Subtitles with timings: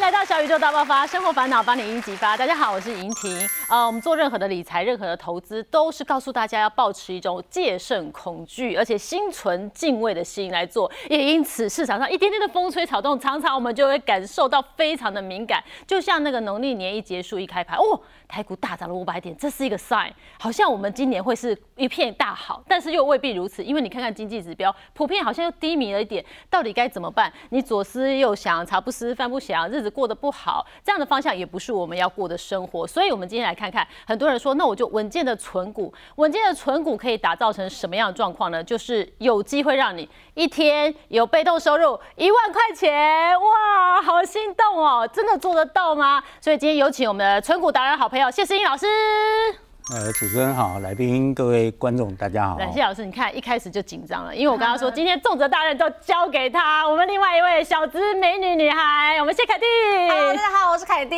[0.00, 2.36] 来到小宇宙大爆发，生活烦恼帮你一一激发。
[2.36, 3.36] 大家好，我是莹婷。
[3.68, 10.90] 呃，我们做任何的理财、任何的投资，都是告诉大家要保持一种戒慎恐惧，而且心存敬畏的心来做。
[11.10, 15.62] 也因此，市场上一点点的风吹草动，常常我们就会感受到非常的敏感。
[15.84, 27.30] 就像那个农历年一结束一开盘，哦，台股大涨了五百点，这是一个 sign，好像我们今年会是一片大好，但是又未必如此，因为你看看经济指标，普遍好像又低迷了一点，到底该怎么办？
[27.50, 32.86] 你左思右想，茶不思饭不想，日子过得不好，这样的方向也不是我们要过的生活。
[32.86, 38.62] 所以，我们今天来看看，很多人说，那我就稳健的存股，稳健的存股可以打造成什么样的状况呢？
[38.62, 45.08] 就是有机会让你一天有被动收入一万块钱，哇，好心动哦！
[45.12, 46.22] 真的做得到吗？
[46.40, 49.67] 所以今天有请我们的存股达人好朋友谢思英老师。
[49.90, 52.56] 呃，主持人好，来宾各位观众大家好。
[52.56, 59.64] 感，谢老师，你看一开始就紧张了，因为我刚刚说今天重责大任都交给他，我们另外一位小资美女女孩，我们谢凯蒂。
[60.10, 61.16] Hello，大家好，我是凯蒂，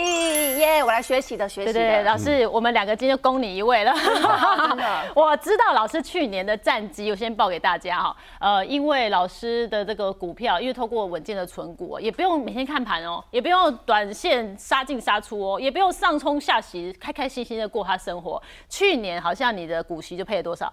[0.61, 1.73] 耶、我来学习的，学习的。
[1.73, 3.93] 对对对，老师，我们两个今天就攻你一位了。
[3.93, 8.17] 真的 我知道老师去年的战绩，我先报给大家哈。
[8.39, 18.41] 呃，因为老师的这个股票，因为透过稳健的存股，也不用每天看盘哦，也不用短线杀进杀出哦，也不用上冲下洗，开开心心的过他生活。
[18.69, 20.73] 去年好像你的股息就配了多少？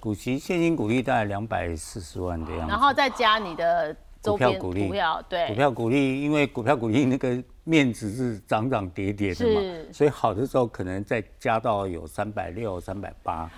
[0.00, 2.68] 股息现金股利大概两百四十万的样子。
[2.68, 9.60] 然后再加你的周边股利股票，对，股票股利，因为股票股利那个面值是涨涨跌跌的嘛，
[9.92, 13.50] 所以好的时候可能再加到有三百六、三百八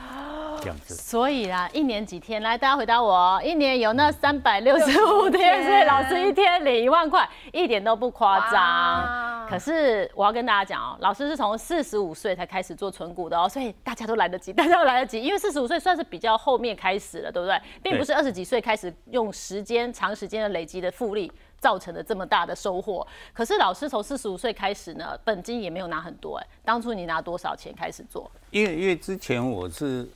[0.67, 0.97] 这样子。
[0.97, 2.43] 所以啦，一年几天？
[2.43, 3.41] 来，大家回答我哦。
[3.45, 9.47] 一年有那三百六十五天，所以老师一天领一万块，一点都不夸张。
[9.49, 17.57] 可是我要跟大家讲哦，老师是从四十五岁才开始做存股的哦，所以大家都来得及， 大家都来得及，因为四十五岁算是比较后面开始了，对不对？
[17.81, 21.31] 并不是二十几岁开始用时间长时间的累积的复利。
[21.59, 26.47] 造成的这么大的收获，可是老师从四十五岁开始呢，本金也没有拿很多哎。
[26.63, 28.31] 当初你拿多少钱开始做？
[28.51, 30.07] 因为因为之前我是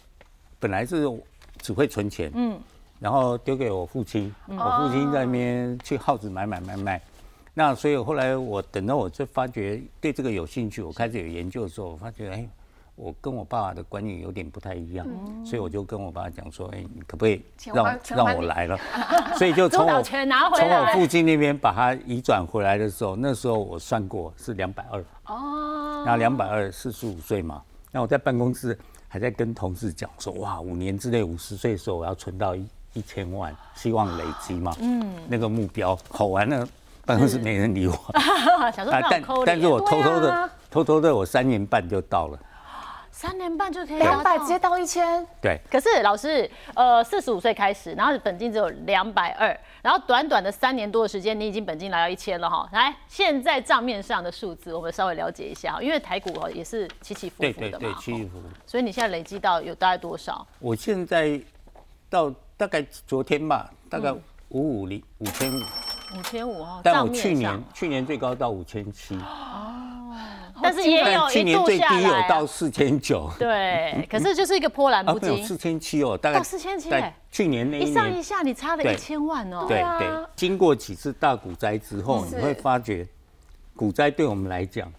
[0.61, 1.11] 本来是
[1.61, 2.57] 只会存钱，嗯，
[3.01, 7.03] 然后丢给我父亲，我父亲在那边去耗子买买买买。
[7.53, 12.49] 那所以后来我等到我就发觉对这个有兴趣，我开始有研究的时候，我发觉哎，
[12.95, 15.07] 我跟我爸爸的观念有点不太一样，
[15.45, 18.79] 所以我就跟我爸讲说，哎，你可不可以钱让让我来了？
[19.37, 20.87] 所以就从我从我。
[20.93, 25.05] 父亲那边把它移转回来的时候，那时候我算过是两百二。
[25.27, 28.79] 哦，那两百二四十五岁嘛，那我在办公室
[29.13, 36.65] 还在跟同事讲说，哇，五年之内五十岁的时候我要存到一一千万，希望累积嘛，嗯，那个目标，好完了，
[37.05, 38.71] 办公室没人理我， 啊，
[39.11, 40.49] 但但是我偷偷的、啊。
[40.71, 42.39] 偷偷的，我三年半就到了，
[43.13, 49.49] 三年半就可以两百直接到一千，对，可是老师，呃，四十五岁开始，然后本金只有两百二，
[49.83, 52.69] 然后短短的三年多的时间，你已经本金来到一千了哈。
[52.73, 58.43] 来，现在账面上的数字，我们稍微了解一下哈，因为台股哦也是起起伏对对对，伏的嘛，七十伏。
[58.67, 60.47] 所以你现在累积到有大概多少？
[60.59, 61.41] 我现在
[62.09, 64.13] 到大概昨天吧，大概
[64.49, 65.51] 五五零五千。
[65.51, 69.19] 五，五千五哈，但账面我去年，去年最高到五千七，
[70.63, 73.31] 但是也有去一年最度下来低有到啊，四千九。
[73.39, 79.65] 对，可是就是一个波澜啊，不惊，没有四千七哦，大概到4700在去年那一一上一，下你差了一千万哦。
[79.69, 79.99] 对啊。
[79.99, 83.07] 对，经过几次大股灾之后，嗯你会发觉，
[83.75, 84.93] 股灾对我们来讲，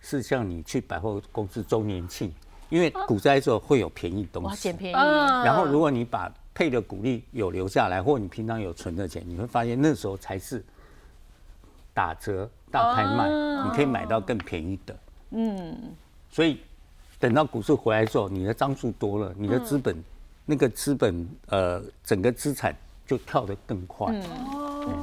[0.00, 2.32] 是像你去百货公司周年庆，
[2.68, 5.44] 因为股灾的时候会有便宜东西，捡，便宜，嗯。
[5.44, 10.64] 然后如果你把配的股利有留下来，或你平常有存的钱，你会发现那时候才是
[11.92, 13.28] 打折大拍卖，
[13.62, 14.96] 你可以买到更便宜的。
[15.30, 15.94] 嗯，
[16.28, 16.58] 所以
[17.20, 19.96] 等到股市回来之后，你的张数多了，你的资本、
[20.44, 22.74] 那个资本呃整个资产
[23.06, 24.12] 就跳得更快。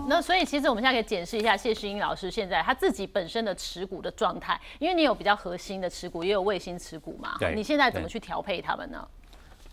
[0.08, 7.38] 那所以其实我们现在可以检视一下谢世英老师现在他自己本身的持股的状态，因为你有比较核心的持股，也有卫星持股嘛。
[7.40, 9.08] 对你现在怎么去调配他们呢？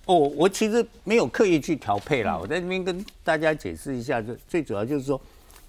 [0.07, 5.21] 哦，我其实没有刻意去调配啦，我在这边跟大家解释一下，就最主要就是说，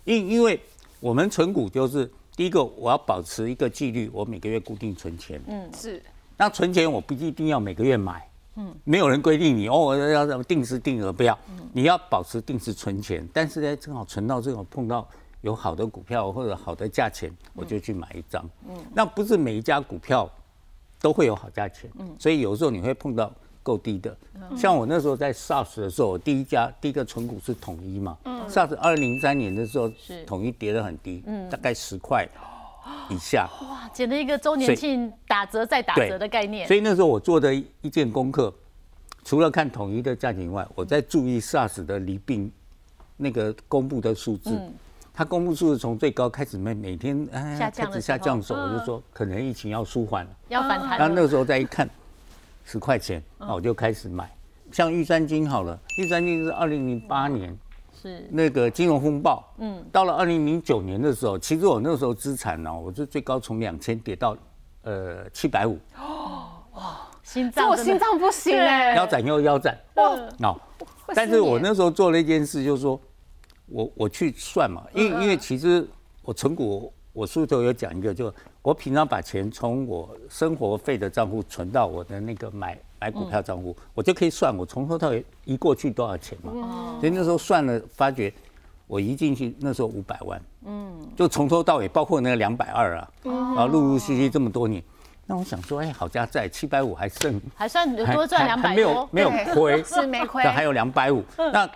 [0.06, 0.58] 因因为
[1.02, 5.42] 我们存股就是第一个，我要保持一个纪律，我每个月固定存钱。
[5.48, 6.02] 嗯，是
[6.38, 8.26] 那存钱我不一定要每个月买。
[8.56, 11.38] 嗯，没有人规定你哦，我要要定时定额，不要，
[11.74, 13.28] 你要保持定时存钱。
[13.34, 15.06] 但是呢，正好存到这种碰到
[15.42, 18.50] 有好的股票或者好的价钱，我就去买一张。
[18.70, 20.32] 嗯，那不是每一家股票
[21.02, 23.30] 都会有好价钱，嗯所以有时候你会碰到
[23.70, 24.16] 够低的。
[24.58, 28.18] 像我那时候在 SARS 的时候，我第一家第一个存股是统一嘛。
[28.48, 32.28] SARS 二零零三年的时候是，统一跌得很低，大概十块
[33.10, 33.48] 以下。
[33.62, 36.76] 哇，捡了一个周年庆打折再打折的概念所。
[36.76, 38.52] 以那时候我做的一件功课，
[39.24, 42.52] 除了看统一的价钱以外，我在注意 SARS 的离病
[43.18, 44.60] 那个公布的数字。
[45.12, 50.32] 它公布数字从最高开始每每天哎下降开始下降的时候，嗯我就说可能疫情要舒缓了。
[50.48, 50.98] 要反弹了。
[50.98, 51.90] 然后那个时候再一看，
[52.64, 53.48] 十块钱，嗯。
[53.48, 54.30] 那我就开始买。
[54.72, 57.58] 像玉山金好了，玉山金是二零零八年
[58.02, 58.28] 是。
[58.30, 64.38] 那个金融风暴，嗯，到了二零零九年的时候，其实我那时候资产呢，我是最高从两千跌到
[64.84, 70.04] 呃七百五，哦，哇，心脏真的心脏不行哎、腰斩又腰斩，哇
[70.44, 70.62] 哦，
[71.06, 73.02] 会但是我那时候做了一件事，就是说
[73.66, 75.88] 我我去算嘛，因为因为其实
[76.22, 86.98] 我存股，我书头有讲一个，就我平常把钱从我生活费的账户存到我的那个买买股票账户，我就可以算我从头到尾移过去多少钱嘛。
[87.02, 88.34] 所以那时候算了，发觉
[88.88, 94.82] 我移进去那时候五百万，嗯，就从头到尾，包括那个两百二啊，然后陆陆续续这么多年。
[95.26, 101.22] 那我想说，哎，好家在七百五还剩 还算多赚还两百多，还没有没有对亏， 是没亏但还有两百五。
[101.38, 101.70] 那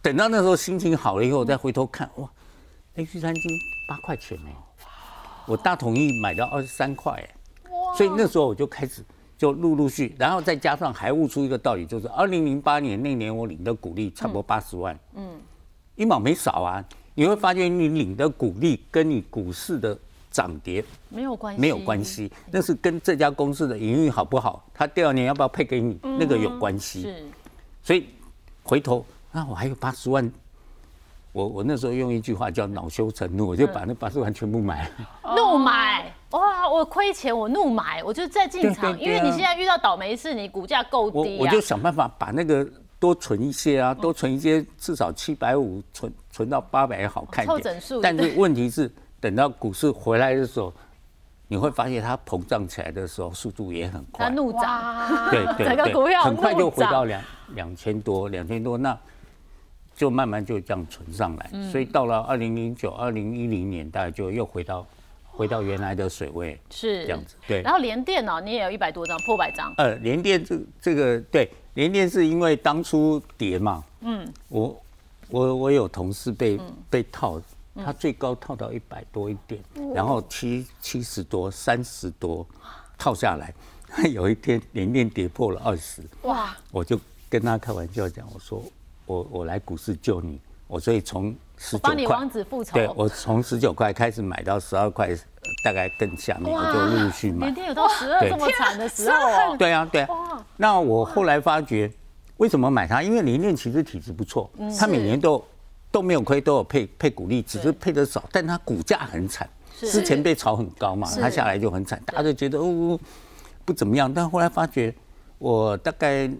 [0.00, 2.26] 等到那时候心情好了以后，我再回头看，哇，
[2.94, 3.42] 那玉山金
[3.86, 4.50] 八块钱呢，
[5.46, 7.30] 我大统一买到二十三块哎，
[7.96, 9.02] 所以那时候我就开始
[9.36, 15.40] 就陆陆续，然后再加上还悟出一个道理，就是二零零八年那年我领的股利差不多八十万，嗯，
[15.96, 16.84] 一毛没少啊。
[17.14, 19.98] 你会发现你领的股利跟你股市的
[20.30, 22.02] 涨跌没有关系，没有关。
[22.02, 27.02] 系，那是跟这家公司的营运好不好，它第二年要不要配给你，那个有关系。
[27.02, 27.24] 是
[27.82, 28.06] 所以
[28.62, 30.32] 回头啊，我还有八十万，
[31.32, 34.90] 我我那时候用一句话叫恼羞成怒，我就把那八十万全部买了。
[35.36, 36.68] 怒买哇！
[36.68, 41.60] 我亏钱，我怒买，我就再进场，对对对啊因为你现在遇到倒霉事，你股价够低啊我就。
[41.60, 42.66] 想办法把那个
[42.98, 48.00] 多存一些啊，多存一些，至少七百五存存到八百也好看一点凑整数。
[48.00, 48.90] 但是问题是，
[49.20, 50.72] 等到股市回来的时候，
[51.46, 54.26] 你会发现它膨胀起来的时候，速度也很快。
[54.26, 57.22] 它怒涨，对对对， 整个股票很快就回到两
[57.54, 58.98] 两千多，两千多，那
[60.00, 61.50] 就慢慢就这样存上来。
[61.52, 61.70] 嗯。
[61.70, 64.86] 所以到了二零零九、二零一零年，大概就又回到
[65.26, 67.02] 回到原来的水位，是。
[67.04, 67.34] 这样子。
[67.46, 67.60] 对。
[67.60, 69.74] 然，后连电脑你也有一百多张，破百张。
[69.76, 74.82] 呃，联电这这个对联电是因为当初跌嘛，嗯，我
[75.28, 76.74] 我我有同事被、嗯。
[76.88, 77.38] 被套，
[77.74, 79.62] 他最高套到一百多一点，
[79.94, 82.46] 然后七七十多、三十多
[82.96, 83.52] 套下来，
[84.10, 86.98] 有一天联电跌破了二十，哇，我就
[87.28, 88.64] 跟他开玩笑讲，我说
[89.10, 92.74] 我我来股市救你，我所以从十九块帮你王，子复仇。
[92.74, 95.16] 对我从十九块开始买到十二块，呃
[95.64, 97.54] 大概更下面，我就陆陆续买连。
[97.54, 99.56] 电有到十二对这么惨的时候哦。
[99.58, 100.46] 对啊，对啊。
[100.56, 101.90] 那我后来发觉，
[102.36, 103.02] 为什么买它？
[103.02, 104.48] 因为联电其实体质不错，
[104.78, 105.44] 它每年都
[105.90, 109.48] 都没有亏，都有配配股利，只是配的少，但它股价很惨。
[109.76, 112.96] 之前被炒很高嘛，它下来就很惨，大家就觉得哦
[113.64, 114.12] 不怎么样。
[114.12, 114.94] 但后来发觉，
[115.38, 116.30] 我大概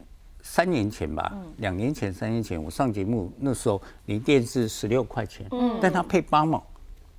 [0.43, 5.47] 三年前吧，两年前、三年前，我上节目那时候联电是十六块钱，
[5.81, 6.63] 但它配八毛。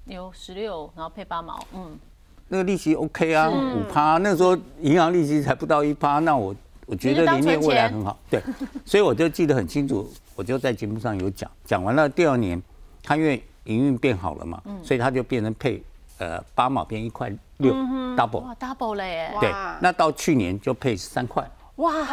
[0.05, 1.97] 有十六，然后配八毛，嗯，
[2.47, 6.53] 那个利息 OK 啊，五趴，那时候银行利息才不到一趴，那我
[6.87, 8.41] 我觉得里面未来很好，对，
[8.83, 12.61] 所以我就记得很清楚，我就在节目上有讲，讲完了第二年，
[13.03, 15.81] 它因为营运变好了嘛，所以它就变成配
[16.17, 17.73] 呃八毛变一块六
[18.17, 19.31] double，哇，double 了耶！
[19.39, 21.49] 对，那到去年就配三块，
[21.81, 22.07] 哇，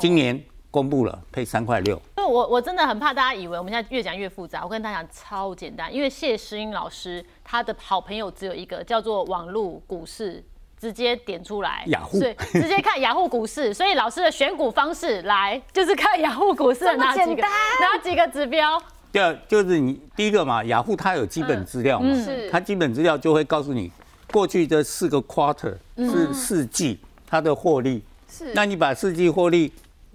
[0.00, 4.64] 今年公布了配三块六，因为我我真的很怕大家以为我们现在越讲越复杂。
[4.64, 10.42] 我跟大家讲超简单，因为谢诗英老师他的好朋友只有一个，叫做网络股市。
[10.80, 13.74] 直接点出来，雅虎直接看 雅虎股市。
[13.74, 18.82] 所以老师的选股方式来就是看雅虎股市哪几个哪几个指标。
[19.12, 23.92] 第二就是你第一个嘛，雅虎它有基本资料嘛，嗯是它基本资料就会告诉你
[24.32, 28.52] 过去的四个 quarter 是四季它的获利，是。
[28.54, 29.72] 那你把四季获利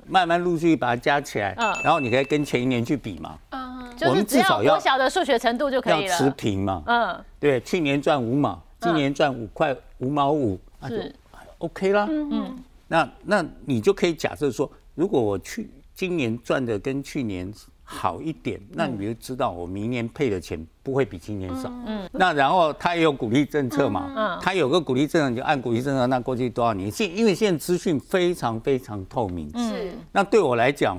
[0.07, 1.75] 慢慢陆续把它加起来，嗯。
[1.83, 6.31] 然后你可以跟前一年去比嘛，我们就是至少要国小的数学程度就可要持以了。
[6.31, 11.15] 平嘛，嗯，对，去年赚五毛，今年赚五块五毛五，那就是。
[11.59, 12.53] OK 啦，嗯，
[12.89, 17.51] 那那你就可以假设说，如果我去今年赚的跟去年
[17.87, 21.71] 好一点，那你就知道我明年配的钱不会比今年少。
[21.85, 26.89] 嗯，那然后他也有鼓励政策嘛，嗯，他有个鼓励政策，你就按鼓励政策，那过去多少年？
[26.89, 30.97] 现因为现在资讯非常非常透明，是那对我来讲，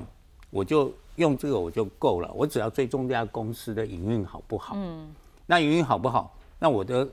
[0.49, 4.73] 我就用这个我就够了，我只要追踪这家公司的营运好不好。
[4.77, 5.13] 嗯，
[5.45, 6.33] 那营运好不好？
[6.57, 7.07] 那我的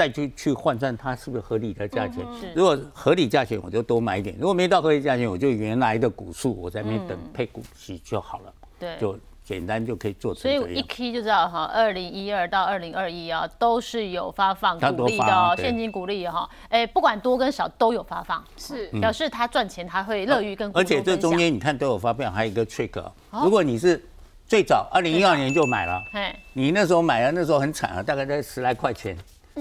[0.00, 2.24] 再去去换算它是不是合理的价钱。
[2.40, 2.50] 是。
[2.54, 8.96] 如果合理价钱，我就多买一点；如果没到合理价钱，我就原来的股数我在那边等配股息就好了，对。
[8.98, 10.82] 就简单就可以做成所以一。
[10.84, 18.86] key 就知道哈，二零一二到二零二一啊，都是有发放鼓励的哦，现金鼓励哈，哎，不管多跟少都有发放，是。
[19.00, 21.14] 表示他赚钱他会乐于跟股而且这。
[21.14, 23.12] 中间你看都有发票，还有一个 trick，哦。
[23.44, 24.02] 如果你是
[24.46, 29.14] 最早二零一二年就买了，嘿，你那时候买了，那时候很惨啊，大概在十来块钱。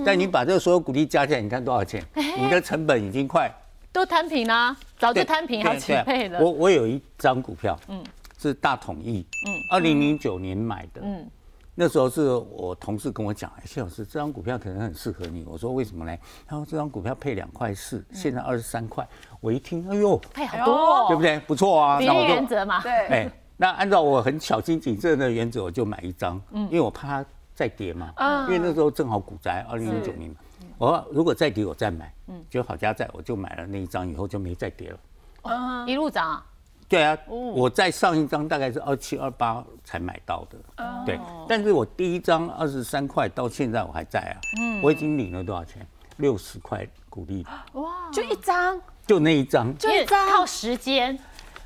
[0.06, 2.04] 但你把这个所有股利加起来，你看多少钱？
[2.38, 3.52] 你的成本已经快
[3.92, 6.40] 都摊平啦，早就摊平好几对倍了。
[6.40, 8.04] 我我有一张股票，嗯，
[8.38, 11.28] 是大统一，嗯，二零零九年买的，嗯，
[11.74, 15.44] 那时候是我同事跟我讲，哎，谢老师，这张股票可能很适合你。
[15.48, 16.16] 我说为什么呢？
[16.46, 19.08] 他说这张股票配两块四，现在二十三块。
[19.42, 21.40] 我一听，哎呦，配好多哦，对不对？
[21.40, 22.82] 不错啊，比例原则嘛。
[22.84, 27.26] 对，哎，那按照我很小心谨慎的原则，我就买一张，嗯因为我怕它
[27.60, 28.14] 再跌嘛。
[28.16, 30.38] 嗯因为那时候正好股灾，二零零九年嘛。
[30.78, 32.10] 我如果再跌，我再买。
[32.28, 35.86] 嗯，就好家在，我就买了那一张，以后就没再跌了。
[35.86, 36.46] 一路涨啊，
[36.88, 40.58] 对啊，我在上一张大概是二七二八才买到的，
[41.06, 41.20] 对。
[41.50, 44.82] 但是我第一张二十三块到现在我还在啊，嗯。
[44.82, 45.86] 我已经领了多少钱？
[46.16, 48.10] 六十块股利，哇。
[48.14, 51.20] 就一张，就那一张，因为靠时间，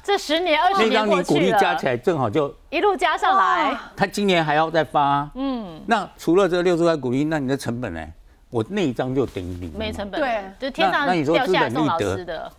[0.04, 5.82] 这十年二十那年张你股利过去了，加起来正好就，一路加上来，他今年还要再发，嗯。
[5.88, 8.06] 那除了这六十块股利，那你的成本呢？
[8.50, 10.44] 我那一张就等于零，没成本，对。
[10.60, 12.52] 就天上那那你说掉下来资本利送老得师的，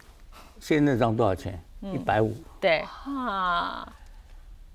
[0.58, 1.62] 现在那张多少钱？
[1.82, 2.82] 一百五，对。
[3.04, 3.86] 啊，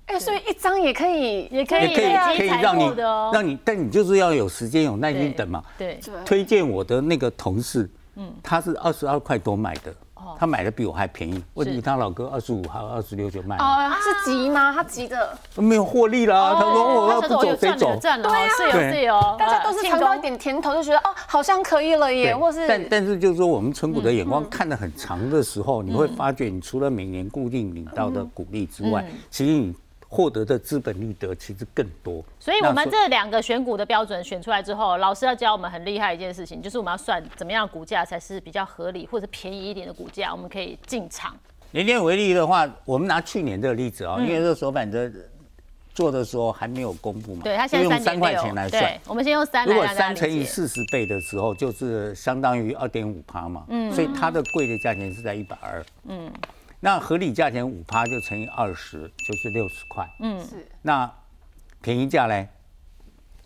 [0.06, 2.00] 哎，所以一张也可以，也可以也可
[2.34, 2.94] 以可以让你
[3.32, 5.62] 让你，但你就是要有时间有耐心等嘛。
[5.76, 6.14] 对，对。
[6.24, 9.92] 推荐我的那个同事，嗯，他是二十二块多买的，
[10.38, 11.42] 他买的比我还便宜。
[11.54, 14.72] 我比他老哥二十五还有二十六就卖了，哦，是急吗？
[14.72, 16.54] 他急的，没有获利啦。
[16.54, 17.98] 他说我，要走谁走？
[18.00, 18.30] 对啊，对？
[18.30, 29.74] 哦，是有是有，大家都是庆尝到一功点甜头，就觉得哦，好像可以了耶，或是但但是就是说，我们存股的眼光看得很长的时候，你会发觉，你除了每年固定领到的股利之外，其实你
[30.12, 32.22] 获得的资本利得其实更多。
[32.38, 41.34] 所以我们这两个选股的标准选出来之后，老师要教我们很厉害一件事情，就是我们要算怎么样股价才是比较合理或者便宜一点的股价，我们可以进场。
[41.70, 45.08] 联电为例的话，我们拿去年这个例子啊、因为这个手板的
[45.94, 50.42] 做的时候还没有公布嘛，对，它现在就用三块钱来算。，我们先用三如果三乘以。
[50.42, 56.28] 四十倍的时候，就是相当于二点五趴嘛，嗯，所以它的贵的价钱是在一百二，嗯，
[56.80, 60.66] 那合理价钱五趴就乘以二十，就是六十块，嗯，是。
[60.82, 61.10] 那
[61.82, 62.48] 便宜价嘞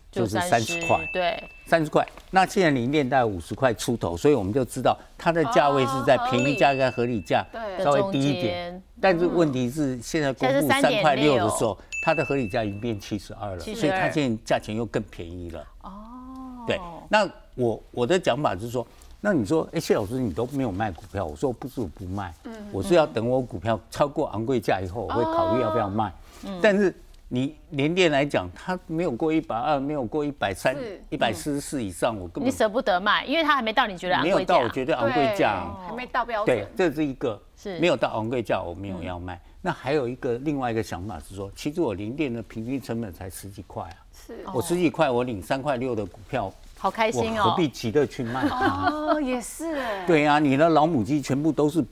[0.09, 2.07] 就是三十块，对，三十块。
[2.31, 7.83] 那现在零电大概五十块出头，所以我们就知道它的价位是在哦便宜价跟合理价对。
[7.83, 8.83] 稍微低一中点间。
[9.01, 11.35] 但是问题是，现在公布三块六。
[11.35, 15.61] 的3.6时候，它的合理价已经变七十二了，所以它现在价钱又更便宜了。
[15.81, 16.79] 哦，对。
[17.09, 18.87] 那我我的讲法是说，
[19.25, 22.31] 那你说，哎，谢老师你都没有卖股票，我说不是我不卖，
[22.71, 26.13] 我是要等我股票超过昂贵价以后，我会考虑要不要卖。
[26.61, 26.93] 但是
[27.27, 30.75] 你联电来讲，它没有过一百二，没有过一百三、
[31.09, 34.69] 一百四十四以上，我根本你舍不得卖，因为它还没到你觉得昂贵价没有到我。
[34.69, 35.75] 觉得昂贵价。
[35.79, 39.41] 对还没到标对准，，这是一个是没有到昂贵价，我没有要卖。
[39.59, 46.53] 那还有一个另外一个想法是说，其实我零电的平均成本才十几块啊，是我十几块我领三块六的股票，
[46.85, 47.45] 好开心哦！
[47.45, 48.91] 何必急着去卖它？
[48.91, 51.83] 哦，也是哎，对啊，你的老母鸡全部都是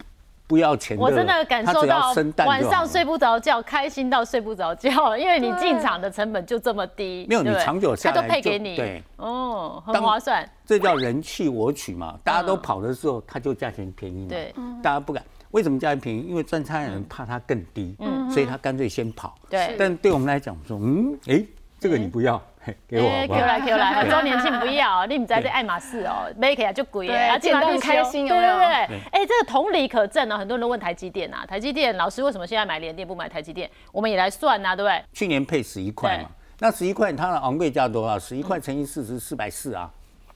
[0.46, 2.14] 不要钱的，我真的感受到
[2.46, 12.20] 晚上睡不着觉，开心到睡不着觉，因为你进场的成本就这么低，没有你长久下它来就都配给你，对，哦，很划算，这叫人气我取嘛。
[12.24, 14.30] 大家都跑的时候，它就价钱便宜嘛。
[14.30, 15.24] 对，大家不敢。
[15.50, 16.22] 为什么价钱便宜？
[16.28, 19.34] 因为赚差的人怕它更低，嗯所以他干脆先跑。
[19.50, 21.44] 对但对我们来讲，说嗯，哎，
[21.80, 22.44] 这个你不要，嘿
[22.88, 33.70] 给我好哎不好？，Q 来 Q 来，对周年庆不要，你们在这爱马仕哦，买起来就贵对耶，捡到很开心有没有对对对，哎，这个同理可证呢，很多人都问台积电啊，台积电老师为什么现在买联电不买台积电？
[33.91, 35.03] 我们也来算呐，对不对？
[35.13, 36.29] 去年配十一块嘛，
[36.60, 38.17] 那十一块它的昂贵价多少？
[38.17, 39.91] 十一块乘以四十，四百四啊。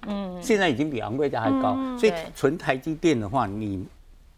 [0.06, 3.86] 嗯，现在已经比昂贵价还高，所以对纯台积电的话，你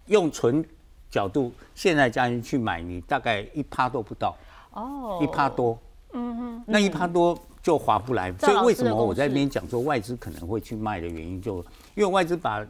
[0.08, 0.64] 用纯
[1.12, 4.36] 角度现在加进去买，你大概一趴都不到，
[4.72, 5.78] 哦一趴多。
[6.14, 7.38] 嗯哼，那一趴多
[7.70, 11.58] 就划不来，所以为什么我在那边讲说外资可能会去卖的原因就，
[11.94, 12.66] 因为外资把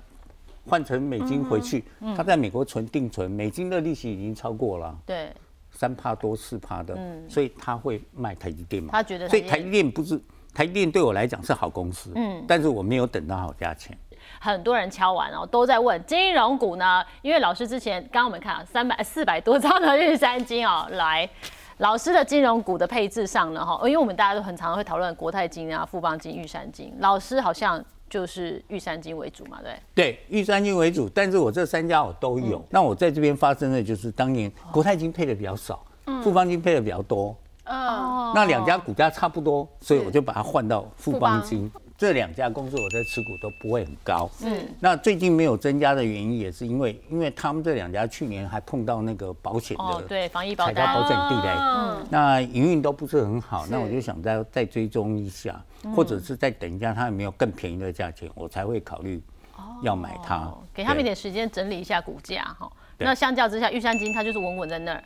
[0.67, 4.93] 换成美金回去，嗯他在美国存定存，美金的利息已经超过了。
[5.05, 5.31] 对，
[5.71, 8.89] 三帕多四帕的，所以他会卖台积电嘛？
[8.89, 10.21] 嗯他觉得所以台积电不是
[10.53, 13.97] 台积电对我来讲是好公司，嗯，但是我没有等到好价钱。
[14.41, 21.29] 很多人敲完哦，都在问金融股呢，因为老师之前刚刚我们看啊，三百四百多张的日三金哦，来。
[21.79, 29.79] 老师的金融股的配置上呢，哈，因为我们大家都很常会讨论国泰金啊、富邦金、玉山金，老师好像就是玉山金为主嘛，对。
[29.95, 32.57] 对，玉山金为主，但是我这三家我都有。
[32.59, 35.81] 嗯那我在这边发生的就是当年国泰金配的比较少，
[36.21, 37.33] 富邦金配的比较多。
[37.63, 41.71] 嗯，那两家股价差不多，所以我就把它换到富邦金。
[41.99, 44.31] 这两家公司我在持股都不会很高。
[44.41, 52.07] 嗯，那最近没有增加的原因也是因为，因为他们这两家去年还碰到那个保险的对防疫保踩到保险地雷，嗯。
[52.09, 55.61] 那营运都不是很好，那我就想再再追踪一下，
[55.93, 59.21] 或者是再等一下它有没有更便宜的价钱，我才会考虑
[59.83, 60.37] 要买它。
[60.37, 62.71] 哦，给他们一对点时间整理一下股价哈。
[62.97, 65.03] 那相较之下，玉山金它就是稳稳在那儿，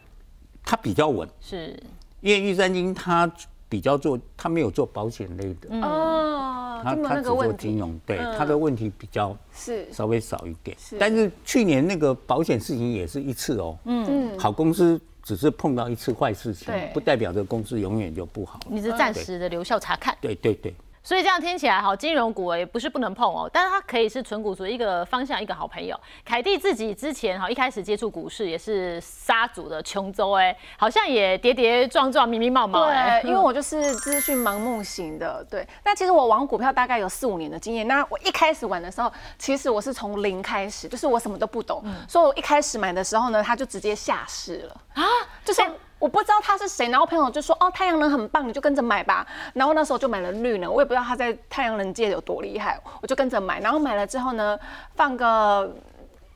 [0.63, 1.75] 它比较稳，是。
[2.21, 3.29] 因为玉山金它
[3.73, 5.81] 比较做，他没有做保险类的，嗯。
[5.81, 9.91] 哦，它就没有它只做金融，对他的问题比较是。
[9.91, 10.77] 稍微少一点。
[10.99, 14.37] 但是去年那个保险事情也是一次哦，嗯。
[14.37, 18.59] 好公司只是碰到一次坏事情，不代表这个公司永远就不好。
[18.69, 20.15] 你是暂时的留校查看。
[20.21, 20.71] 对对对，
[21.03, 25.99] 所以这样听起来，好，金融股也不是不能碰哦，但是它可以是纯股族一个方向，一个好朋友。
[26.23, 35.67] 凯蒂自己之前哈一开始接触股市也是杀组的琼州，哎，好像也跌跌撞撞、迷迷冒冒，哎对，因为我就是资讯盲目型的，对。
[35.83, 37.85] 那其实我玩股票大概有四五年的经验。
[37.85, 45.03] 那我一开始玩的时候，其实我是从零开始，就是我什么都不懂，所以我一开始买的时候呢，他就直接下市了啊，
[45.43, 45.61] 就是。
[46.03, 53.61] 我不知道他是谁，然后朋友就说：“哦，太阳能很棒，你就跟着买吧。”然后那时候就买了绿能，我也不知道他在太阳能界有多厉害，我就跟着买。
[53.61, 54.59] 然后买了之后呢，
[54.95, 55.73] 放个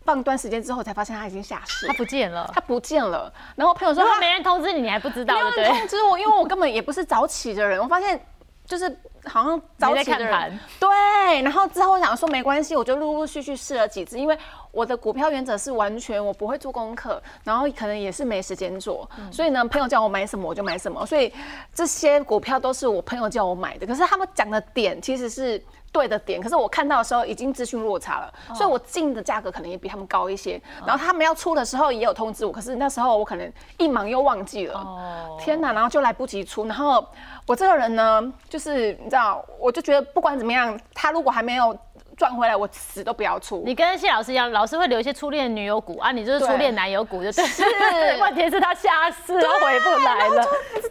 [0.06, 2.50] 放一段时间之后，才发现他已经下市他，不见了。
[2.54, 3.30] 他不见了。
[3.58, 5.64] 然后朋友说他没人通知你，你还不知道，没有对不对？
[5.64, 7.78] 人通知我，因为我根本也不是早起的人。
[7.78, 8.18] 我发现
[8.66, 11.42] 就是好像早起的人，对。
[11.42, 14.38] 然后之后我想说没关系，我就陆陆续续试了几只，因为
[14.72, 21.06] 我的股票原则是完全我不会做功课，然后可能也是没时间做，所以呢，朋友叫我买什么我就买什么。
[21.06, 21.32] 所以
[21.74, 25.64] 这些股票都是我朋友叫我买的，可是他们讲的点其实是。
[25.90, 30.62] 对的点，可是我看到的时候已经资讯落差了，所以我进的价格可能也比他们高一些。
[30.86, 34.78] 然后他们要出的时候也有通知我，可是那时候我可能一忙又忘记了。
[34.78, 36.66] 哦天哪，然后就来不及出。
[36.66, 37.04] 然后
[37.48, 41.76] 我这个人呢，就是你知道，我就觉得不管怎么样，他如果还没有
[42.18, 43.64] 赚回来，我死都不要出。
[43.66, 47.46] 你跟谢老师一样，老师会留一些初恋女友股啊，你就是初恋男友股，就对。
[47.46, 47.64] 是
[48.22, 50.48] 问题是他下次都回不来了。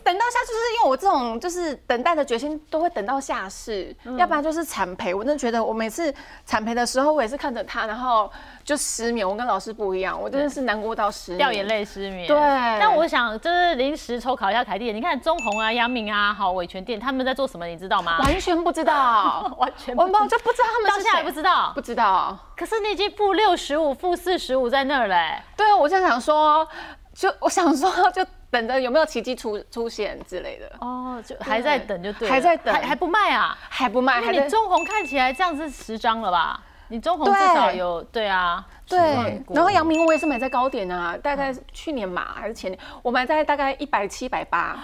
[0.06, 5.12] 等到下就是因为我这种就是等待的决心都会等到下世，嗯要不然就是惨赔。
[5.12, 8.30] 我真的觉得我每次惨赔的时候，我也是看着他，然后
[8.62, 9.28] 就失眠。
[9.28, 11.66] 我跟老师不一样，我真的是难过到失眠，掉眼。
[11.66, 12.28] 泪失眠。
[12.28, 18.18] 对但我想就是临时抽考一下凯蒂，你看中红啊、杨明啊、好伟全店他们在做什么，你知道吗？
[18.20, 21.80] 完全不知道， 完全我不知道们就不知道他们是到现在还不，知道不。
[21.80, 22.38] 知道。
[22.56, 25.42] 可是你已经负六十五、负四十五在那儿嘞。
[25.56, 26.64] 对啊，我就想说，
[27.12, 32.72] 就我想说，就等着有没有奇迹出出现之类的，哦，就还在等就对了，还在等。
[32.74, 33.56] 还还不卖啊？
[33.68, 36.62] 还不卖，还在因为你中红看起来这样是十张了吧？
[36.88, 44.78] 你中红至少有对啊，对，然后杨明我也是买在高点啊，大概去年嘛还是前年，我买在大概一百七、一百八。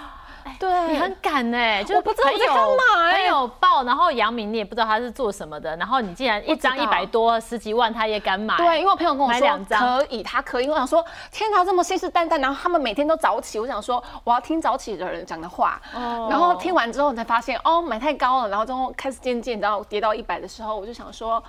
[0.58, 10.68] 对，你很敢哎、就是我不知道我在干嘛欸朋友报，然后杨明你也不知道他是做什么的，然后你竟然一张一百多十几万他也敢买，对，因为我朋友跟我说可以，他可以。
[10.68, 15.80] 我想说，天哪，这么信誓旦旦，然后他们每天都早起，我想说我要听早起的人讲的话。
[15.94, 21.42] 哦然后听完之后才发现，哦，买太高了，然后之后开始渐渐，然后跌到一百的时候，我就想说。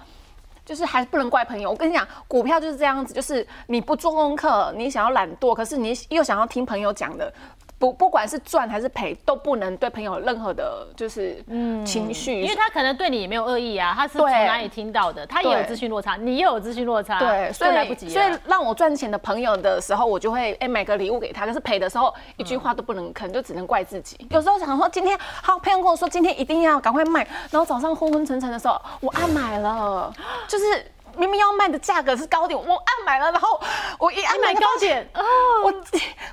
[0.66, 1.70] 就是还是不能怪朋友。
[1.70, 7.30] 我跟你讲，股票就是这样子，就是你不做功课，你想要懒惰，可是你又想要听朋友讲的，
[7.78, 11.44] 不不管是赚还是赔，都不能对朋友有任何的，就是
[11.86, 18.40] 情绪，因为他可能对你也没有恶意啊，他是从哪里听到的，他也有对资讯落差，你也有资讯落差，对，所以就来不及所以了。
[18.46, 24.18] 让我赚钱的朋友的时候，我就会哎、买个礼物给他，可是赔的时候一句话都不能，吭就只能怪自己。
[24.30, 30.14] 有时候想说今天好，朋友跟我说今天一定要赶快卖，然后早上昏昏沉沉的时候，我按买了，
[30.48, 30.66] 就是
[31.18, 33.60] 明明要卖的价格是高点，我按买了，然后
[34.00, 35.24] 我一按你买买高点哦，
[35.66, 35.74] 我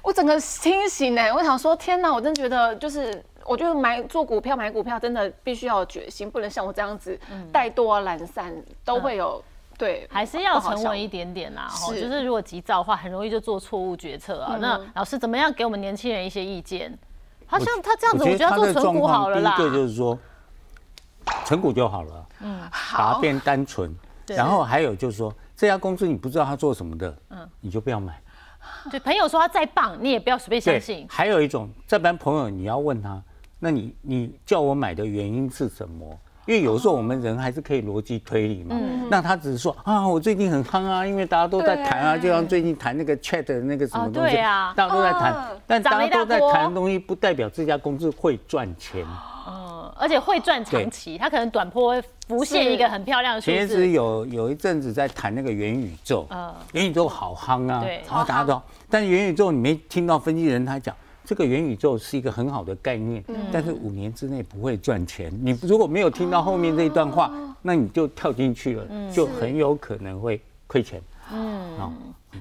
[0.03, 3.25] 我整个清醒哎，我想说天哪，我真的觉得就是。
[3.47, 7.19] 我觉得买做股票买股票真的必须要有决心，不能像我这样子
[7.53, 9.43] 怠惰啊、懒散，都会有
[9.77, 11.69] 对，还是要沉稳一点点啦。
[11.88, 14.57] 就是如果急躁的话，很容易就做错误决策啊。
[14.61, 16.97] 那老师怎么样给我们年轻人一些意见？
[17.47, 19.55] 好像他这样子，我觉得他做纯股好了啦。
[19.57, 20.16] 第一个就是说，
[21.45, 22.61] 存股就好了，嗯，
[22.93, 23.93] 把它变单纯。
[24.31, 28.21] 对然后还有就是说，这家公司你不知道他做什么的，嗯，你就不要买。
[28.90, 31.05] 对，朋友说他再棒，你也不要随便相信。
[31.09, 33.21] 还有一种，这班朋友你要问他，
[33.59, 36.16] 那你你叫我买的原因是什么？
[36.47, 38.75] 因为有时候我们人还是可以逻辑推理嘛。
[39.09, 49.07] 那他只是说啊，我最近很夯啊，因为大家都在谈啊，就像最近谈那个 Chat 的那个什么哦东西，对啊大家都在谈嗯，但大大家都在波谈的东西，不代表这家公司会赚钱。
[49.90, 53.68] 嗯，而且会赚长期，它可能短波会浮现一个很漂亮的数字。
[53.68, 56.55] 阵有有一阵子在谈那个元宇宙，嗯。
[56.72, 63.22] 元宇宙好夯啊，对然后大家都，但是元宇宙你没听到分析人他讲，这个元宇宙是一个很好的概念，
[63.53, 65.33] 但是五年之内不会赚钱。
[65.42, 67.31] 你如果没有听到后面这一段话，
[67.62, 71.00] 那你就跳进去了，就很有可能会亏钱。
[71.33, 71.92] 嗯，好，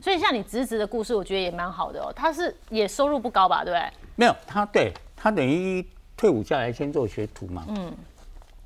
[0.02, 2.12] 所以像你侄子的故事，我觉得也蛮好的哦。
[2.16, 3.90] 他是也收入不高吧，对不对？
[4.16, 5.86] 没有，他对他等于
[6.20, 7.64] 退伍下来先做学徒嘛。
[7.70, 7.94] 嗯，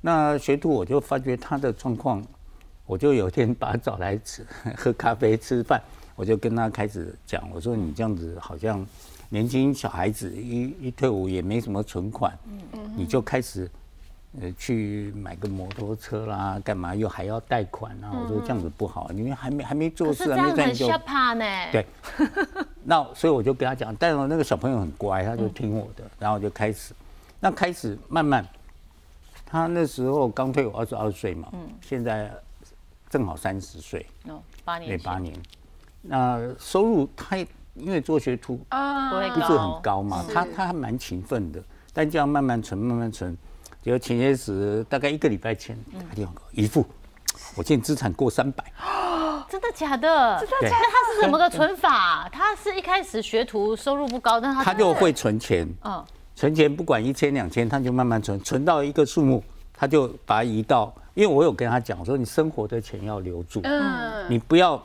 [0.00, 2.20] 那学徒我就发觉他的状况，
[2.84, 4.44] 我就有天把他找来吃
[4.76, 5.80] 喝咖啡吃饭，
[6.16, 8.84] 我就跟他开始讲，我说你这样子好像。
[9.30, 12.32] 年轻小孩子一一退伍也没什么存款，
[12.94, 13.68] 你就开始
[14.40, 18.12] 呃去买个摩托车啦，干嘛又还要贷款啊？
[18.14, 21.44] 我说这样子不好，因为还没还没做事，还没赚就怕呢。
[21.72, 21.84] 对，
[22.84, 26.94] 那所以我就跟他讲，但是那个小朋友很乖，他就听我的，然后就开始，
[27.44, 28.42] 那开始慢慢，
[29.44, 31.68] 他那时候刚退伍二十二岁嘛，嗯。
[31.82, 32.32] 现在
[33.10, 35.38] 正好三十岁，哦，八年，对八年，
[36.00, 37.36] 那收入他。
[37.74, 41.60] 因为做学徒啊，不是很高嘛，他他还蛮勤奋的，
[41.92, 43.36] 但这样慢慢存，慢慢存，
[43.82, 45.76] 结果前些时大概一个礼拜前
[46.08, 46.86] 打电话姨父，
[47.56, 48.64] 我现在资产过三百，
[49.50, 50.38] 真的假的？
[50.38, 50.84] 真的假的？
[50.84, 52.28] 他是怎么个存法？
[52.30, 56.04] 他是一开始学徒收入不高，但他他就会存钱，嗯，
[56.34, 59.42] 存钱不管一千两千，他就慢慢存，存到一个数目，
[59.72, 64.82] 他就把它移到，因为我有跟他讲说，你生活的钱要留住，嗯，你不要。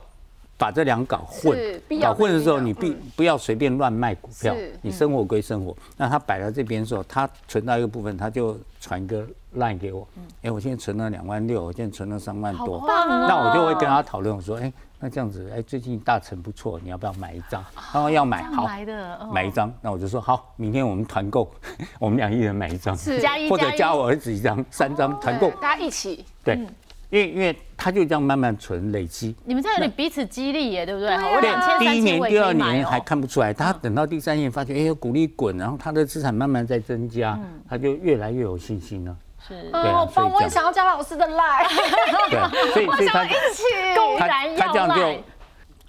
[0.59, 1.57] 把这两搞混，
[2.01, 4.53] 搞混的时候，你必不要随便乱卖股票。
[4.81, 10.05] 你生活归生活，那他摆在这边的时候，他存到一个部分，他就传一个 line 给我。
[10.41, 12.83] 哎，我现在存了两万六，我现在存了三万多。
[12.85, 17.63] 那我就会跟他讨论，我说，哎，那这样子，哎，最近大成不错，你要不要买一张？
[17.73, 18.67] 他说要买，好，
[19.31, 19.73] 买一张。
[19.81, 21.49] 那我就说好，明天我们团购，
[21.99, 22.95] 我们俩一人买一张，
[23.49, 26.25] 或者加我儿子一张，三张团购，大家一起。
[26.43, 26.59] 对。
[27.11, 31.09] 因为因为他就这样慢慢存累积，你们这样有点彼此激励耶，对不对？
[31.41, 39.17] 对，第一年、第二年还看不出来，他等到第三年发觉，哎，有鼓励滚，然后他的资产慢慢在增加，他就越来越有信心了。
[39.47, 41.65] 是，对啊，所以我也想要加老师的赖，
[42.29, 43.63] 对，所以所以他一起，
[44.17, 45.23] 他他这样就，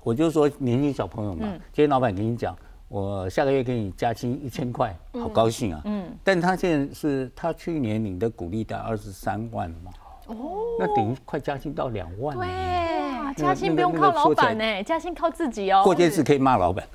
[0.03, 2.57] 我就说年轻小朋友嘛，今天老板跟你讲，
[2.89, 9.91] 我下个月给你加薪一千块，好高兴啊，嗯，但他现在是他去年领的鼓励在二十三万嘛。
[10.31, 12.37] 哦，那等于快加薪到两万。
[12.37, 12.47] 对，
[13.37, 15.83] 加薪不用靠老板呢，加薪靠自己哦。
[15.85, 16.87] 过件事可以骂老板，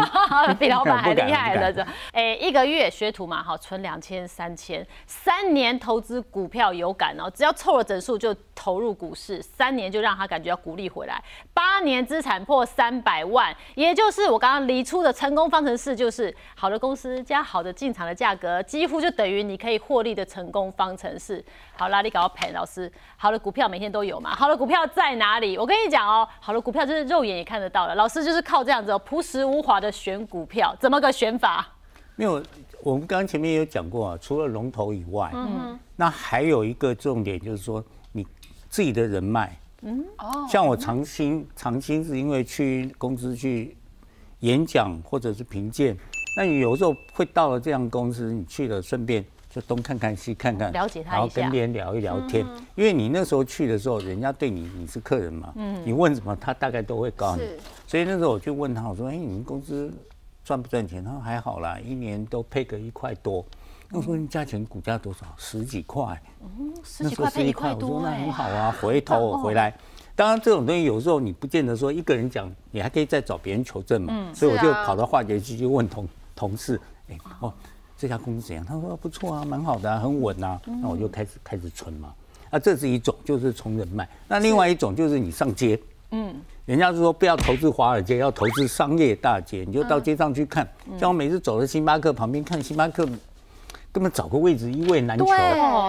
[0.58, 1.70] 比老板还厉害了。
[1.72, 11.22] 这，哎，一个月学徒嘛，好，存两千三千，三年投资股票有感哦，只要凑了整数就投入股市，三年就让他感觉要鼓励回来，
[11.52, 21.44] 八年资产破三百万，也就是我刚刚离出的成功方程式，就是好的公司加好的进场的价格，几乎就等于你可以获利的成功方程式。
[21.76, 22.79] 好，啦，你搞赔，老师，
[23.16, 24.34] 好的股票每天都有嘛？
[24.36, 25.58] 好的股票在哪里？
[25.58, 27.94] 我跟你讲哦，好的股票就是肉眼也看得到了。
[27.94, 31.66] 老师就是靠这样子哦，朴实无华的选股票，怎么个选法？
[32.16, 32.42] 没有，
[32.82, 38.26] 我们刚刚前面也有讲过啊，除了龙头以外，嗯，那还有一个重点就是说，你
[38.68, 43.74] 自己的人脉，嗯，哦，像我长兴，长兴是因为去公司去
[44.40, 45.96] 演讲或者是评鉴，
[46.36, 49.24] 那你有时候会到了这样公司，你去了顺便。
[49.50, 52.46] 就东看看西看看，了解他然后跟别人聊一聊天。
[52.76, 55.52] 因为你那时候去的时候，人家对你你是客人嘛，
[55.84, 57.48] 你问什么他大概都会告诉你。
[57.84, 59.92] 所以那时候我就问他，我说：“哎，你们公司
[60.44, 63.44] 赚不赚钱？”他说：“还好啦，一年都配个一块多。”
[63.90, 65.26] 我说：“你价钱股价多少？
[65.36, 68.72] 十几块。”嗯，十几块配一块多，我说那很好啊。
[68.80, 69.76] 回头我 回来，
[70.14, 74.14] 当然这种东西有时候你不见得说一个人讲，你还可以再找别人求证嘛。
[74.16, 77.52] 嗯，所以我就跑到化学区去问同同事，哎哦。
[78.00, 78.64] 这家公司怎样？
[78.64, 80.58] 他说不错啊，蛮好的，很稳啊。
[80.80, 82.14] 那我就开始开始存嘛。
[82.48, 84.08] 啊，这是一种，就是从人脉。
[84.26, 85.78] 那另外一种就是你上街，
[86.12, 86.34] 嗯，
[86.64, 89.64] 人家是说不要投资华尔街，要投资商业大街。
[89.66, 90.66] 你就到街上去看，
[90.98, 93.06] 像我每次走到星巴克旁边看星巴克，
[93.92, 95.26] 根本找个位置一位难求，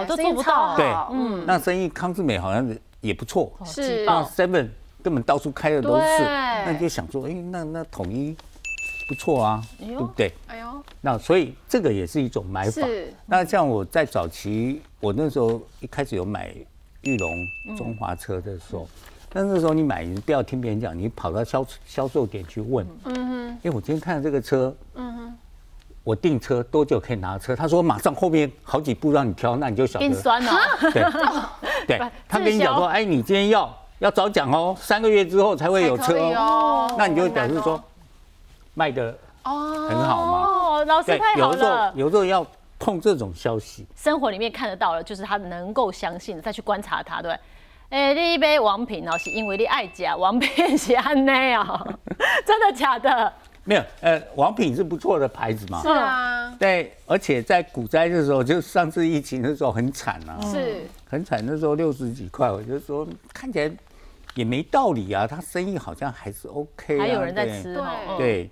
[0.06, 0.76] 都做不到。
[0.76, 4.04] 对，嗯，那生意康之美好像也不错，是。
[4.04, 4.68] 那 Seven
[5.02, 8.36] 根本到处开的都是，那你就想说，哎，那那统一。
[9.12, 10.32] 不错啊，对不对？
[10.46, 12.80] 哎呦，那所以这个也是一种买法。
[13.26, 16.54] 那像我在早期，我那时候一开始有买
[17.02, 17.46] 玉龙、
[17.76, 18.88] 中华车的时候，
[19.34, 22.86] 那那时候你买，你不要听别人讲，你跑到销销售点去问。
[23.04, 23.58] 嗯哼。
[23.62, 25.34] 因为我今天看这个车，嗯哼，
[26.04, 27.54] 我订车多久可以拿车？
[27.54, 30.14] 他说马上后面好几步让你挑，那你就晓得。
[30.14, 30.52] 酸哦。
[30.90, 31.04] 对
[31.86, 36.94] 对，他跟你讲说，哎，你今天要要早讲哦，三个月之后才会有车哦。
[36.96, 37.78] 那你就表示说。
[38.74, 40.46] 卖的哦很好吗？
[40.46, 41.56] 哦，老师太好了。
[41.56, 42.46] 有时候有时候要
[42.78, 47.38] 碰这种消息，生活里面看得到了，就是他能够相信，再去观察他，对。
[47.90, 51.86] 哎，第一杯王品哦，是因为你爱家，王品是安内哦，
[52.46, 53.32] 真的假的？
[53.64, 55.88] 没有，呃，王品是不错的牌子嘛是。
[55.90, 63.70] 啊，对，而且在股灾的时候，就上次疫情的时候很惨啊，是很惨，那时候六十几块，我就说看起来
[64.34, 67.94] 也没道理啊，他生意好像还是 OK 啊，还有人在吃哈。
[68.08, 68.50] 嗯对，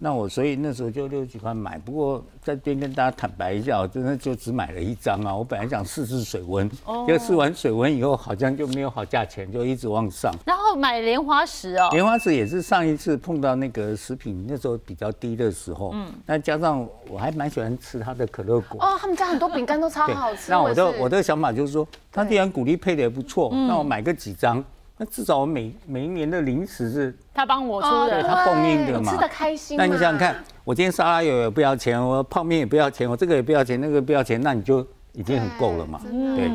[0.00, 5.34] 那我所以那时候就六十几块买，不过在这边跟大家坦白一下，我真的就只买了一张啊。
[5.34, 10.32] 我本来想试试水温，哦结果试完水温以后，好像就没有好价钱，就一直往上。
[10.46, 20.48] 然后买莲花石哦，莲花石也是上一次碰到那个食品那时候比较低的时候，嗯，那加上我还蛮喜欢吃它的可乐果，哦，他们家很多饼干都超好吃。
[20.48, 24.64] 那我的我的想法就是说，他既然鼓励配的也不错，那我买个几张，
[24.98, 29.12] 那至少我每每一年的零食是他帮我出哦的，他供应的嘛。
[29.12, 29.76] 吃的开心。
[29.76, 36.00] 那你想想看，我今天沙拉油也不要钱，我泡面也不要钱，我这个也不要钱，那个不要钱，那你就已经很够了嘛。
[36.04, 36.50] 对，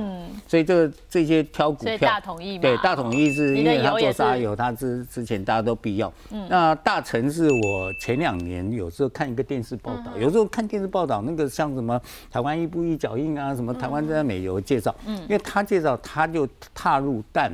[0.45, 6.11] 所以这个这些挑股票，大统一对，大统一是因为它油也是嗯做沙拉油，他之之前大家都必要。
[6.49, 15.15] 那大成是我前两年有时候看一个电视报道，嗯有时候看电视报道，那个像什么台湾一步一脚印啊，什么台湾在美油介绍，嗯。
[15.21, 17.51] 因为他介绍他就踏入蛋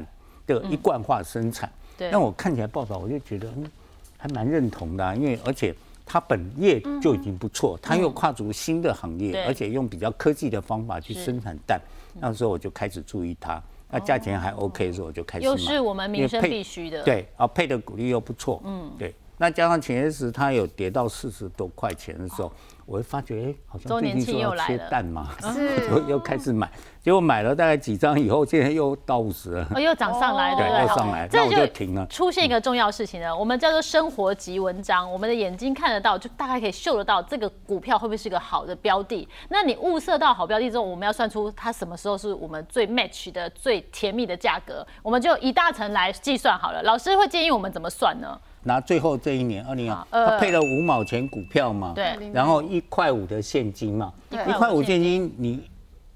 [0.49, 1.71] 的一贯化生产。
[1.97, 3.69] 对那我看起来报道，我就觉得嗯，
[4.17, 11.79] 还蛮认同的啊、因为而且它本业就已经不错，它又跨足新的行业，而且用比较科技的方法去生产蛋，
[12.19, 13.61] 那时候我就开始注意它。
[13.91, 15.51] 那价钱还 OK 的时候，我就开始买。
[15.51, 19.13] 又是我们民生必须的。，对啊，配的股利又不错，嗯，对。
[19.37, 22.51] 那加上前些时它有跌到四十多块钱的时候，
[22.89, 26.67] 我会发觉，哎，好像周年庆最近说要又来了切蛋嘛，是又 又开始买，
[27.03, 29.67] 结果买了大概几张以后，现在又到五十了。
[29.75, 32.03] 哦，又涨上来，哦对不对，又上来，那我这就就停了。
[32.07, 39.27] 出现一个重要事情呢，我们叫做生活级文章，我们的眼睛看得到，就大概可以嗅得到这个股票会不会是一个好的标的。
[39.49, 46.81] 那你物色到好标的之后，我们要算出它什么时候是我们最 match 的、最甜蜜的价格，我们就一大层来计算好了。
[46.81, 48.39] 老师会建议我们怎么算呢？
[48.63, 55.63] 拿最后这一年二零二，呃他配了五毛钱股票嘛，对，然后一块五的现金嘛，一块五现金你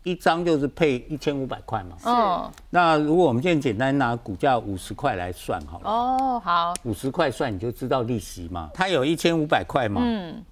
[0.04, 1.95] 一张就是配一千五百块嘛。
[2.04, 10.43] 哦，那如果我们现在简单拿股价五十块来算好了，哦，好，五十块算你就知道利息嘛，它有一千五百块嘛，嗯。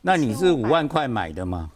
[0.00, 1.70] 那你是五万块买的嘛，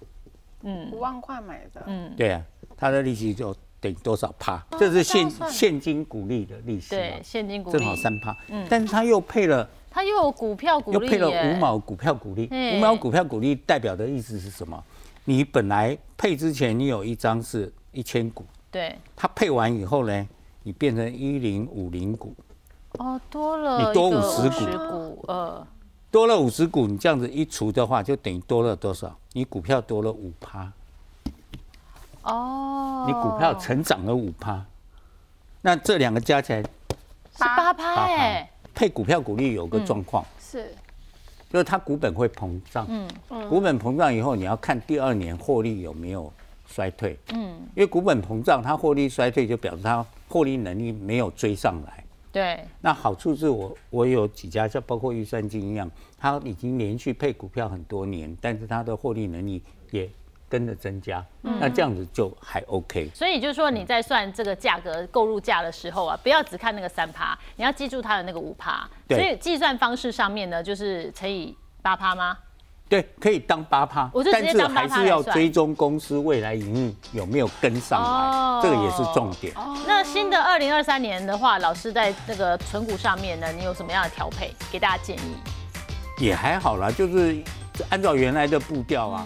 [0.62, 0.90] 嗯。
[0.92, 2.42] 五万块买的，嗯，对啊，
[2.76, 4.64] 它的利息就等于多少趴？
[4.78, 8.36] 这是现现金股利的利息对，，现金股利，正好三趴，
[8.68, 9.68] 但是它又配了。
[9.90, 14.82] 它又有股票股利又配了五毛股票股利，五毛股票股利代表的意思是什么？
[15.24, 20.28] 你本来配之前你有一张是一千股，对，它配完以后呢，
[20.62, 22.34] 你变成一零五零股，
[22.98, 24.64] 哦，多了你多五十股。
[24.64, 25.66] 50股，呃，
[26.10, 29.14] 多了五十股，你这样子一除的话，就等于多了多少？
[29.32, 30.72] 你股票多了五趴，
[32.22, 34.64] 哦，你股票成长了五趴，
[35.60, 36.68] 那这两个加起来是
[37.38, 38.59] 八趴八哎趴，。
[38.80, 40.72] 配股票股利有个状况，是。
[41.50, 43.06] 就是它股本会膨胀，嗯。
[43.28, 46.32] 嗯股本膨胀以后，你要看第二年获利有没有
[46.66, 52.02] 衰退，嗯，因为股本膨胀，它获利衰退就表示它获利能力没有追上来。
[52.32, 60.08] 对，那好处是我我有几家像包括预算金一样，它已经连续配股票很多年，但是它的获利能力也
[60.50, 63.08] 跟着增加，嗯那这样子就还 OK。
[63.14, 68.86] 所以就是说你在算这个价格购入价的时候啊，不要只看那个三趴，你要记住它的那个五趴。
[69.06, 72.36] 对所以计算方式上面呢，就是乘以八趴吗？
[72.88, 79.54] 对，可以当八趴我就，直但是接当8%还是要追踪公司未来营运有没有跟上哦来，这个也是重点。
[79.86, 84.52] 那新的二零二三年的话，老师在那个存股上面呢，你有什么样的调配？
[84.72, 85.36] 给大家建议。
[86.18, 87.40] 也还好啦，就是
[87.90, 89.24] 按照原来的步调啊。